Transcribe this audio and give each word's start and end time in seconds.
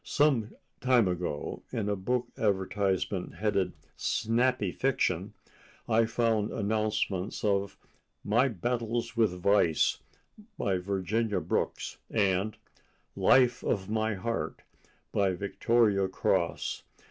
Some 0.03 0.55
time 0.79 1.07
ago, 1.07 1.61
in 1.71 1.87
a 1.87 1.95
book 1.95 2.25
advertisement 2.35 3.35
headed 3.35 3.71
"Snappy 3.95 4.71
Fiction," 4.71 5.33
I 5.87 6.07
found 6.07 6.49
announcements 6.49 7.43
of 7.43 7.77
"My 8.23 8.47
Battles 8.47 9.15
With 9.15 9.39
Vice," 9.39 9.99
by 10.57 10.79
Virginia 10.79 11.39
Brooks—and 11.39 12.57
"Life 13.15 13.61
of 13.63 13.91
My 13.91 14.15
Heart," 14.15 14.63
by 15.11 15.33
Victoria 15.33 16.07
Cross. 16.07 16.81